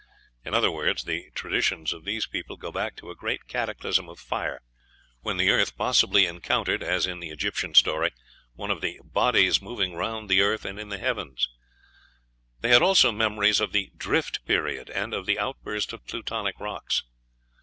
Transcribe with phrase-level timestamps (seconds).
[0.43, 4.17] In other words, the traditions of these people go back to a great cataclysm of
[4.19, 4.63] fire,
[5.19, 8.09] when the earth possibly encountered, as in the Egyptian story,
[8.55, 11.47] one of "the bodies moving round the earth and in the heavens;"
[12.61, 17.03] they had also memories of "the Drift Period," and of the outburst of Plutonic rocks.